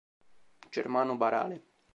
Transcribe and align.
Germano 0.71 1.13
Barale 1.15 1.57